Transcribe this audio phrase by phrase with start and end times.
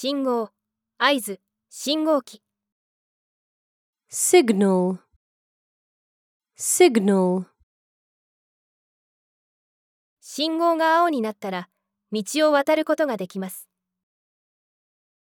[0.00, 0.52] 信号、
[0.96, 2.40] 合図、信号機。
[4.08, 5.00] signal,
[6.56, 7.46] signal,
[10.20, 11.68] 信号が青になったら、
[12.12, 13.68] 道を渡ることができます。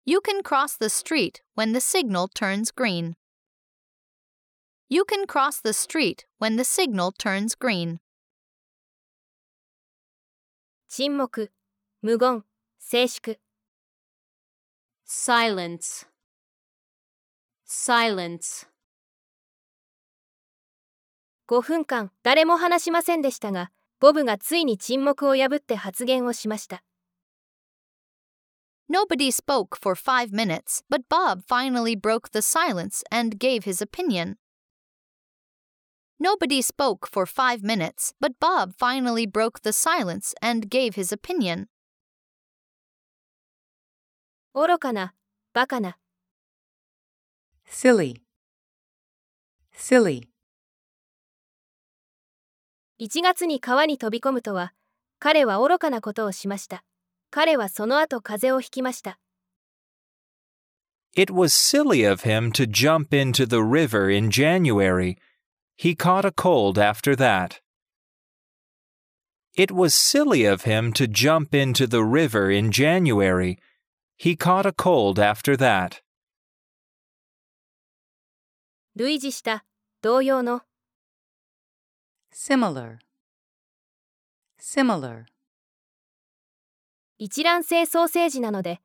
[0.04, 3.14] You can cross the street when the signal turns green.
[4.88, 8.00] You can cross the street when the signal turns green.
[10.88, 11.52] 沈黙、
[12.02, 12.44] 無言、
[12.80, 13.38] 静粛。
[15.07, 16.05] silence,
[17.65, 18.67] silence,
[21.47, 26.83] 5分間誰も話しませんでしたが、ボブがついに沈黙を破って発言をしました。
[28.89, 34.35] Nobody spoke for five minutes, but Bob finally broke the silence and gave his opinion.
[36.19, 41.67] Nobody spoke for five minutes, but Bob finally broke the silence and gave his opinion.
[44.53, 45.13] 愚かな、
[45.53, 45.97] バカな。
[47.67, 48.21] silly,
[49.75, 50.27] silly,
[52.99, 54.73] 1月に川に飛び込むとは、
[55.19, 56.83] 彼は愚かなことをしました。
[57.31, 59.19] 彼はその後風邪をひきました。
[61.15, 65.17] It was silly of him to jump into the river in January.
[65.75, 67.61] He caught a cold after that.
[69.55, 73.57] It was silly of him to jump into the river in January.
[74.17, 76.01] He caught a cold after that.
[78.95, 79.65] 類似した、
[80.01, 80.61] 同様の。
[82.33, 82.97] similar,
[84.59, 85.25] similar,
[87.19, 88.81] 一卵性ソーセージなので、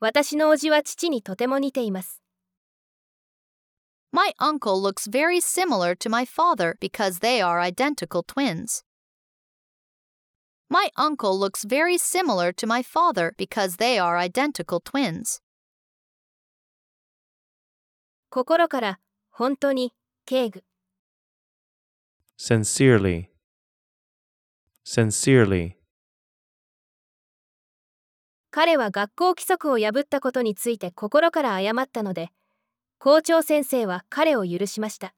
[0.00, 2.22] 私の叔父は父にとても似ています。
[4.10, 8.84] My uncle looks very similar to my father because they are identical twins.
[10.73, 15.39] My uncle looks very similar to my father because they are identical twins.
[18.31, 18.99] 心から、
[19.29, 19.93] 本当に、
[20.25, 20.63] 敬具。
[22.39, 23.27] sincerely,
[24.83, 25.75] sincerely,
[28.49, 32.31] 彼は学校規則を破ったことについて心から謝ったので、
[32.97, 35.13] 校長先生は彼を許しました。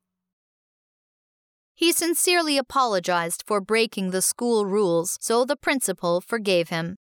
[1.74, 6.96] He sincerely apologized for breaking the school rules, so the principal forgave him.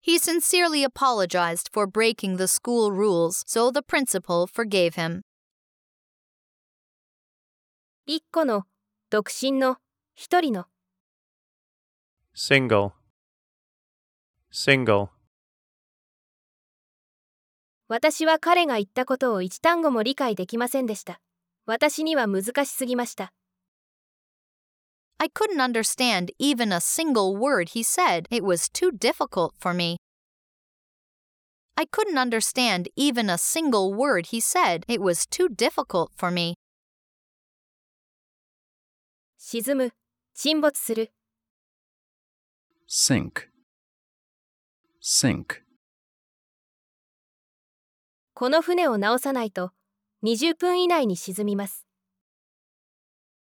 [0.00, 5.22] He sincerely apologized for breaking the school rules, so the principal forgave him.
[8.06, 8.64] 一個の、
[9.10, 9.76] 独身の、
[10.14, 10.66] 一人の。
[12.34, 12.92] single,
[14.50, 15.10] single,
[17.88, 21.20] 私は彼が言ったことを一単語も理解できませんでした。
[21.67, 23.33] 私には難しすぎました。
[25.19, 28.25] I couldn't understand even a single word he said.
[28.29, 29.97] It was too difficult for me.
[31.75, 34.85] I couldn't understand even a single word he said.
[34.87, 36.55] It was too difficult for me.
[39.37, 39.91] 沈む、
[40.33, 41.11] 沈没する。
[42.87, 43.49] sink,
[45.01, 45.63] sink,
[48.33, 49.73] この船を直さないと、
[50.23, 51.85] 20分以内に沈みます。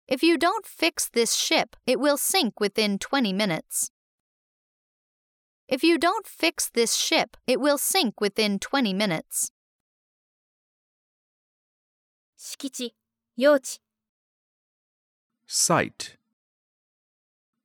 [0.10, 3.92] If you don't fix this ship, it will sink within 20 minutes.
[5.68, 9.52] If you don't fix this ship, it will sink within 20 minutes.
[12.38, 12.96] 敷地、
[13.36, 13.82] 用地、
[15.46, 16.18] sight,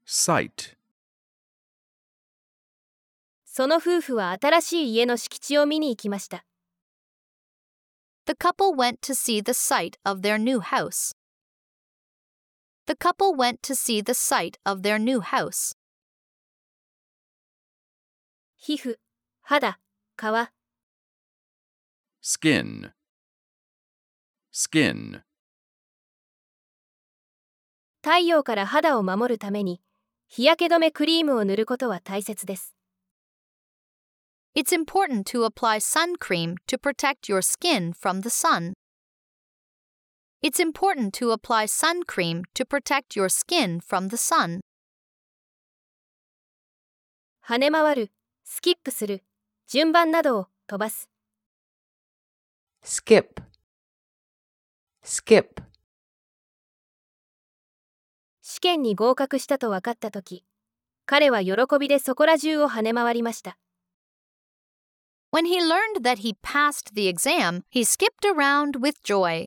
[0.05, 0.77] sight,
[3.45, 6.45] その夫婦は新しい家の敷地を見に行きました。
[8.26, 11.14] The couple went to see the site of their new house.
[12.86, 15.76] The couple went to see the site of their new house.
[18.58, 18.98] 皮膚、
[19.44, 19.80] 肌、
[20.18, 20.50] 皮、
[22.22, 22.92] skin,
[24.52, 25.22] skin,
[28.02, 29.82] 太陽から肌を守るために、
[30.28, 32.76] 日焼け止めクリームを塗ることは大切です。
[34.55, 38.75] It's important to apply sun cream to protect your skin from the sun.
[40.43, 44.61] It's important to apply sun cream to protect your skin from the sun.
[47.41, 48.11] 跳ね回る、
[48.45, 49.25] スキップする、
[49.69, 51.09] 順番などを飛ばす。
[52.85, 53.41] skip,
[55.03, 55.63] skip,
[58.43, 60.45] 試験に合格したと分かったとき、
[61.07, 63.57] 彼は喜びでそこら中を跳ね回りました。
[65.32, 69.46] When he learned that he passed the exam, he skipped around with joy.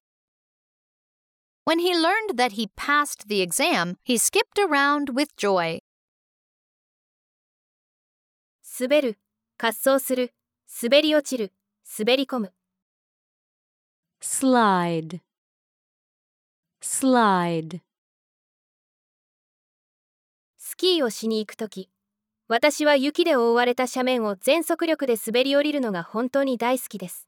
[1.64, 5.80] When he learned that he passed the exam, he skipped around with joy.
[8.62, 9.18] 滑る、
[9.58, 10.32] 滑走する、
[10.82, 11.52] 滑り落ちる、
[11.98, 12.52] 滑り込む。
[14.22, 15.20] slide,
[16.80, 17.80] slide,
[20.56, 21.90] スキーをしに行くとき、
[22.47, 27.27] 私は雪で覆われた斜面を全速力で滑り降りるのが本当に大好きです。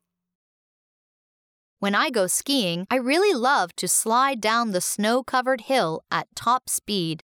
[1.81, 6.27] When I go skiing, I really love to slide down the snow covered hill at
[6.35, 7.21] top speed.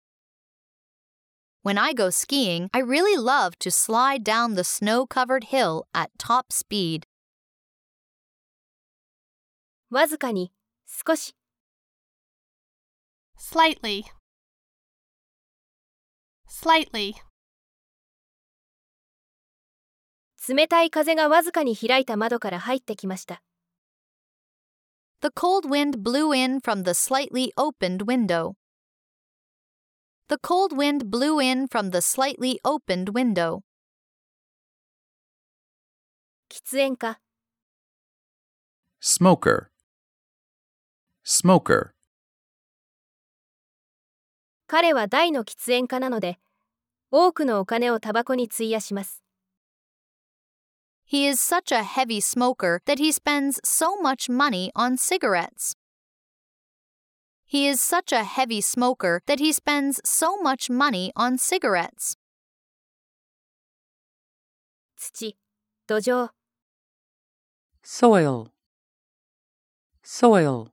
[1.62, 6.10] When I go skiing, I really love to slide down the snow covered hill at
[6.18, 7.02] top speed.
[9.90, 10.52] わずかに、
[10.86, 11.36] 少し、
[13.36, 14.04] slightly,
[16.48, 17.14] slightly,
[20.48, 23.42] 冷たい風がわずかに開いた窓から入ってきました。
[25.20, 28.54] The cold wind blew in from the slightly opened window.
[30.28, 33.62] The cold wind blew in from the slightly opened window.
[36.48, 37.18] 喫煙家、
[39.00, 39.66] smoker,
[41.24, 41.90] smoker,
[44.68, 46.38] 彼は大の喫煙家なので、
[47.10, 49.25] 多くのお金をタバコに費やします。
[51.05, 55.75] He is such a heavy smoker that he spends so much money on cigarettes.
[57.45, 62.15] He is such a heavy smoker that he spends so much money on cigarettes.
[64.95, 65.35] 土、
[65.85, 66.29] 土壌、
[67.83, 68.51] soil,
[70.03, 70.71] soil,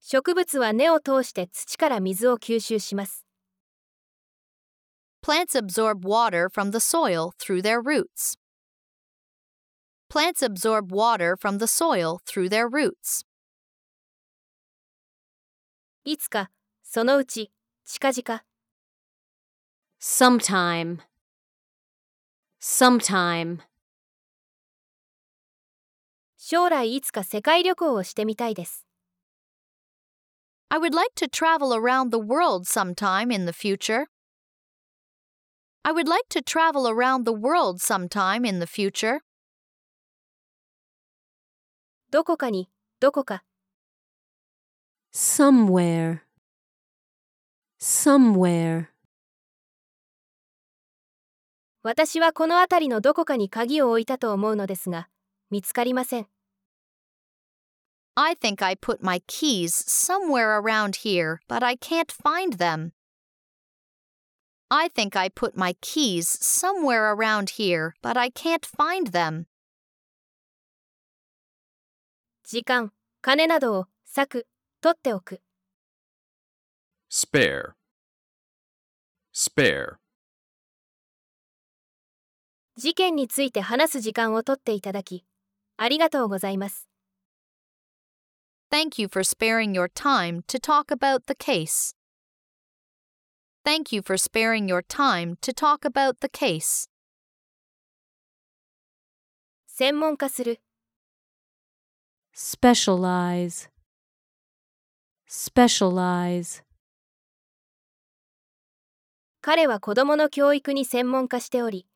[0.00, 3.26] 植物は根を通して土から水を吸収します。
[5.22, 8.36] Plants absorb water from the soil through their roots.
[10.08, 13.24] Plants absorb water from the soil through their roots.
[16.04, 16.50] いつか、
[16.82, 17.52] そのうち、
[17.84, 18.42] 近々、
[20.00, 21.00] sometime,
[22.60, 23.58] sometime,
[26.38, 28.86] 将来いつか世界旅行をしてみたいです。
[30.70, 34.06] I would like to travel around the world sometime in the future.
[35.82, 39.20] I would like to travel around the world sometime in the future.
[42.10, 42.68] どこかに、
[43.00, 43.44] どこか、
[45.12, 46.20] somewhere,
[47.80, 48.88] somewhere,
[51.82, 55.08] 私はこの辺りのどこかに鍵を置いたと思うのですが、
[55.50, 56.26] 見つかりません。
[58.14, 62.90] I think I put my keys somewhere around here, but I can't find them.
[64.72, 69.46] I think I put my keys somewhere around here, but I can't find them.
[72.44, 72.92] 時間、
[73.22, 74.46] 金などを、割く、
[74.80, 75.40] 取っておく。
[77.10, 77.74] spare,
[79.34, 79.96] spare,
[82.76, 85.24] 事件について話す時間を取っていただき、
[85.76, 86.88] ありがとうございます。
[88.70, 91.96] Thank you for sparing your time to talk about the case.
[93.64, 96.88] Thank you for sparing your time to talk about the case.
[99.66, 100.60] 専門化する、
[102.34, 103.68] specialize,
[105.28, 106.62] specialize,
[109.42, 111.86] 彼は子供の教育に専門化しており、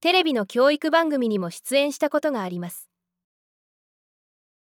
[0.00, 2.88] テレビの教育番組にも出演したことがあります。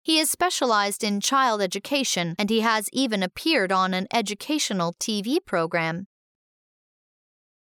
[0.07, 5.41] He is specialized in child education and he has even appeared on an educational TV
[5.45, 6.05] program.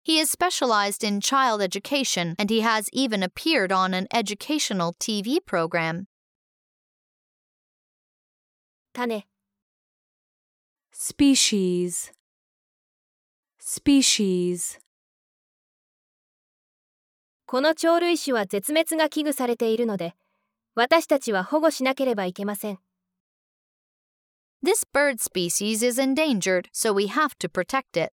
[0.04, 5.38] He is specialized in child education and he has even appeared on an educational TV
[5.44, 6.06] program.
[8.92, 9.24] 種、
[10.92, 12.12] species,
[13.58, 14.80] species,
[17.46, 20.14] この鳥類種は絶滅が危惧されているので、
[20.76, 22.78] 私たちは保護しなければいけません。
[24.62, 28.12] This bird species is endangered, so we have to protect it.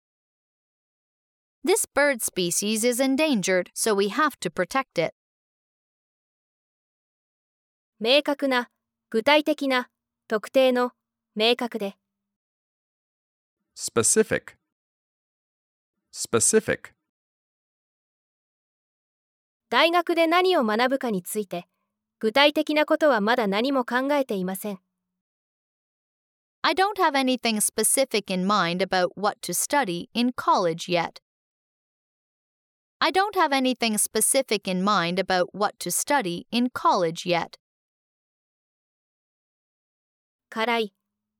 [1.66, 5.12] This bird species is endangered, so we have to protect it.
[7.98, 8.70] 明確な、
[9.10, 9.90] 具体的な、
[10.28, 10.92] 特定の、
[11.34, 11.96] 明確で、
[13.74, 14.54] specific,
[16.12, 16.92] specific,
[19.68, 21.66] 大学で何を学ぶかについて、
[22.20, 24.78] 具体的なことはまだ何も考えていません。
[26.62, 31.25] I don't have anything specific in mind about what to study in college yet.
[32.99, 37.57] I don't have anything specific in mind about what to study in college yet.
[40.49, 40.93] 辛い、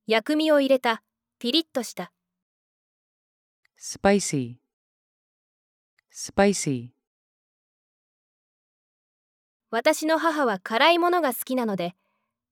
[0.07, 1.03] 薬味を入れた、
[1.37, 2.11] ピリッとした、
[3.77, 4.55] spicy,
[6.11, 6.89] spicy,
[9.69, 11.95] 私の母は辛いものが好きなので、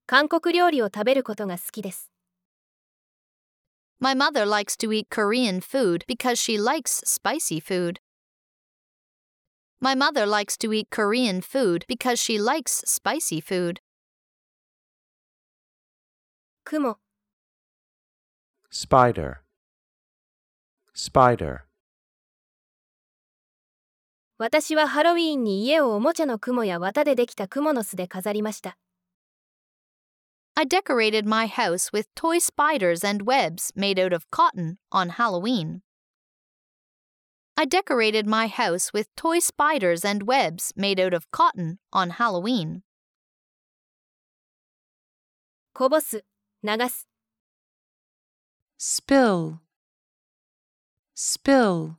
[0.06, 2.10] 韓国料理を食べることが好きです。
[4.00, 8.00] My mother likes to eat Korean food because she likes spicy food.
[9.84, 13.80] My mother likes to eat Korean food because she likes spicy food.
[16.66, 16.98] 雲、
[18.70, 19.38] spider,
[20.94, 21.62] spider,
[24.38, 28.78] 私はハロウィーンに家をおもちゃの雲や綿でできた蜘蛛の巣で飾りました。
[30.56, 35.82] I decorated my house with toy spiders and webs made out of cotton on Halloween.
[37.56, 42.84] I decorated my house with toy spiders and webs made out of cotton on Halloween.
[45.74, 46.24] こぼす、
[46.64, 47.08] 流す、
[48.80, 49.60] spill,
[51.16, 51.96] spill,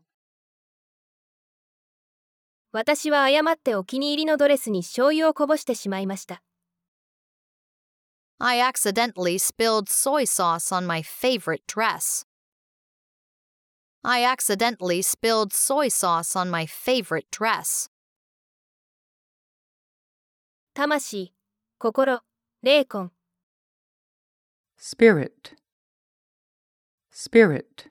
[2.73, 6.43] 私は誤ってお気に入りのドレスに醤油をこぼしてしまいました。
[8.39, 12.25] I accidentally spilled soy sauce on my favorite dress.
[14.08, 17.90] I accidentally spilled soy sauce on my favorite dress.
[20.76, 21.34] 魂、
[21.80, 22.22] 心、
[22.62, 23.10] 霊魂、
[24.78, 25.56] spirit,
[27.12, 27.90] spirit,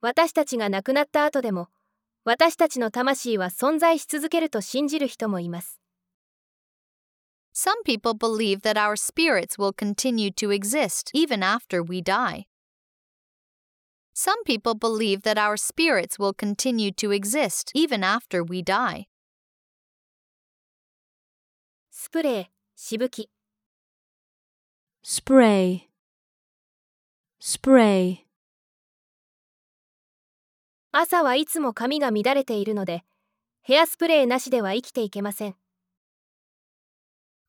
[0.00, 1.68] 私たちが亡くなった後でも、
[2.24, 5.80] 私たちの魂は存在し続けると信じる人もいます。
[7.54, 12.48] Some people believe that our spirits will continue to exist even after we die.
[14.17, 19.07] Some people believe that our spirits will continue to exist even after we die.
[21.89, 22.45] スプレー、
[22.75, 23.29] しぶき、
[25.03, 25.81] spray,
[27.41, 28.19] spray,
[30.91, 33.03] 朝はいつも髪が乱れているので、
[33.61, 35.55] ヘアスプレーなしでは生きていけません。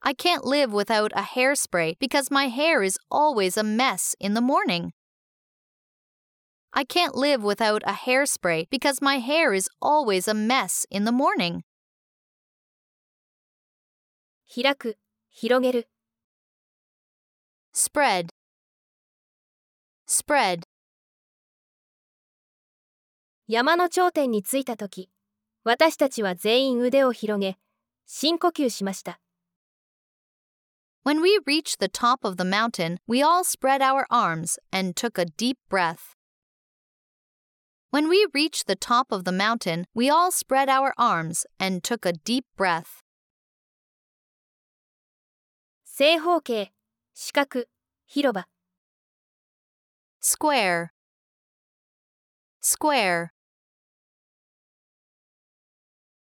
[0.01, 4.41] I can't live without a hairspray because my hair is always a mess in the
[4.41, 4.93] morning.
[6.71, 11.11] I can't live without a hairspray because my hair is always a mess in the
[11.11, 11.63] morning.
[14.47, 14.97] 開く、
[15.29, 15.89] 広げる、
[17.75, 18.29] Spread.
[20.07, 20.61] Spread.
[23.47, 25.09] 山の頂点に着いた時、
[25.65, 27.57] 私たちは全員腕を広げ、
[28.05, 29.19] 深呼吸しました。
[31.03, 35.19] When we reached the top of the mountain, we all spread our arms and took
[35.19, 36.15] a deep breath.
[37.91, 42.05] When we reached the top of the mountain, we all spread our arms and took
[42.05, 43.01] a deep breath.
[45.83, 46.71] 正方形、
[47.13, 47.65] 四角、
[48.05, 48.47] 広場、
[50.27, 50.89] Square.
[52.59, 53.29] Square.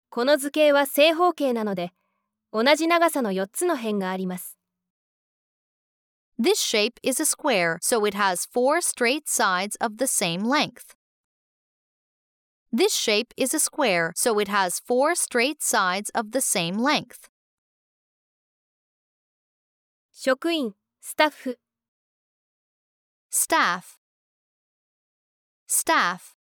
[0.10, 1.94] この図形は正方形なので、
[2.52, 4.58] 同じ長さの4つの辺があります。
[6.38, 10.97] This shape is a square, so it has four straight sides of the same length.
[12.78, 17.30] This shape is a square, so it has four straight sides of the same length.
[20.12, 21.60] 職員、スタッフ、
[23.36, 23.98] Staff.
[25.68, 26.36] Staff.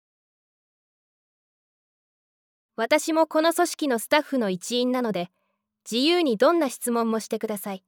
[2.76, 5.30] 私もこの組織のスタッフの一員なので、
[5.90, 7.84] 自由にどんな質問もしてください。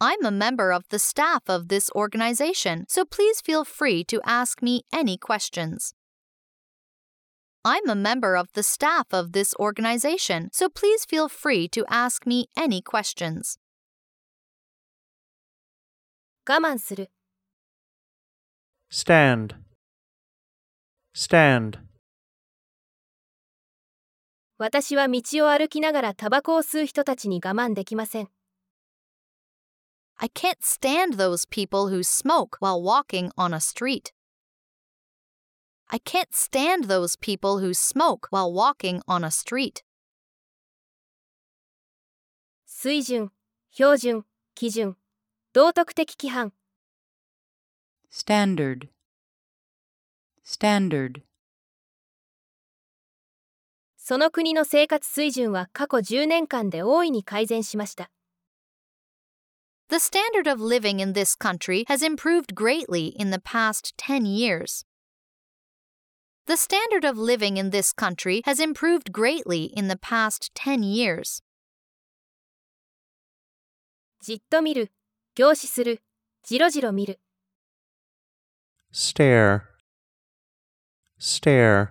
[0.00, 4.62] I'm a member of the staff of this organization, so please feel free to ask
[4.62, 5.94] me any questions.
[7.64, 12.26] I'm a member of the staff of this organization, so please feel free to ask
[12.26, 13.58] me any questions.
[16.46, 17.10] 我慢する、
[18.90, 19.56] stand,
[21.14, 21.78] stand,
[24.58, 28.28] 私は道を歩きながらタバコを吸う人たちに我慢できません。
[30.16, 34.12] I can't stand those people who smoke while walking on a street.
[35.88, 39.82] I can't stand those people who smoke while walking on a street.
[42.66, 43.30] 水準、
[43.72, 44.96] 標準、基準、
[45.52, 46.52] 道徳的規範、
[48.10, 48.88] standard,
[50.44, 51.22] standard,
[53.96, 58.10] その国の生活水準は過去10年間で大いに改善しました。
[59.88, 64.84] The standard of living in this country has improved greatly in the past 10 years.
[66.49, 71.43] The standard of living in this country has improved greatly in the past 10 years.
[74.19, 74.91] じっと見る、
[75.35, 76.01] 凝視する、
[76.41, 77.19] じろじろ見る、
[78.91, 79.61] stare,
[81.19, 81.89] stare,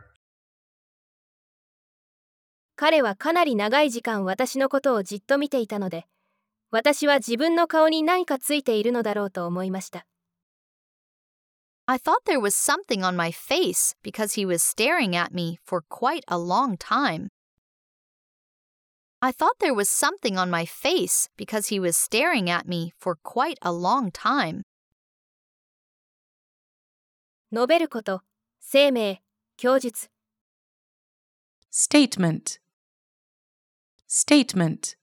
[2.74, 6.06] 彼はかなり長い時間私のことをじっと見ていたので、
[6.72, 10.04] 私は自分の顔に何かついているのだろうと思いました。
[11.87, 16.23] I thought there was something on my face because he was staring at me for quite
[16.27, 17.29] a long time.
[19.21, 23.15] I thought there was something on my face because he was staring at me for
[23.15, 24.63] quite a long time.
[27.53, 28.23] 述べること、
[28.59, 29.19] 声明、
[29.57, 30.09] 供述、
[31.71, 32.59] Statement.
[34.07, 34.96] Statement.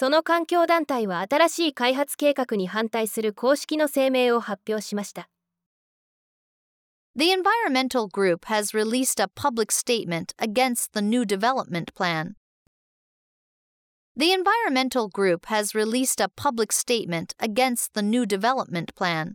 [0.00, 5.28] その環境団体は新しい開発計画に反対する公式の声明を発表しました。
[7.16, 12.34] The environmental group has released a public statement against the new development plan.
[14.16, 19.32] The environmental group has released a public statement against the new development plan.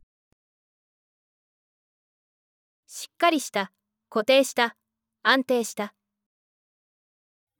[2.88, 3.74] しっかりした、
[4.10, 4.78] 固定した、
[5.24, 5.94] 安定した。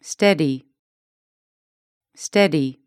[0.02, 0.64] Steady.
[2.16, 2.83] Steady.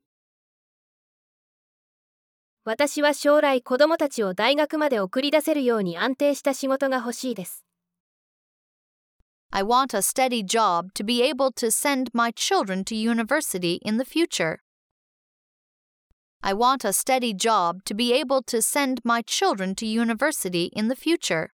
[2.66, 7.64] 私は将来子供たちを大学まで送り出せるように安定した仕事が欲しいです。
[9.52, 14.04] I want a steady job to be able to send my children to university in the
[14.04, 14.58] future.
[16.42, 20.88] I want a steady job to be able to send my children to university in
[20.88, 21.50] the future.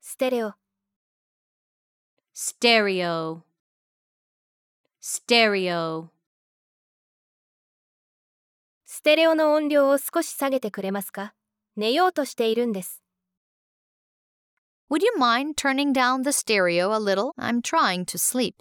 [0.00, 0.54] ステレオ、
[2.32, 3.42] Stereo.
[5.02, 6.19] Stereo.
[9.00, 11.32] ステレオの音量を少し下げてくれますか
[11.74, 13.00] 寝ようとしているんです。
[14.90, 17.32] Would you mind turning down the stereo a little?
[17.38, 18.56] I'm trying to sleep.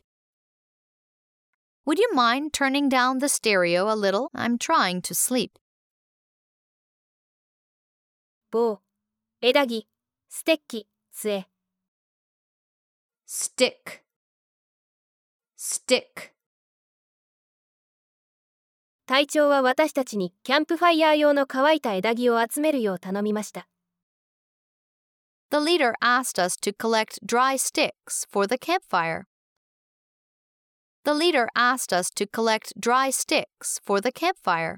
[1.85, 4.29] Would you mind turning down the stereo a little?
[4.33, 5.59] I'm trying to sleep.
[8.49, 8.79] 棒、
[9.41, 9.89] 枝木、
[10.29, 11.49] ステッキ、杖。
[13.27, 14.03] Stick.
[15.57, 16.31] Stick.
[19.09, 23.67] 隊長は私たちにキャンプファイヤー用の乾いた枝木を集めるよう頼みました。
[25.49, 29.23] The leader asked us to collect dry sticks for the campfire.
[31.05, 34.77] The leader asked us to collect dry sticks for the campfire.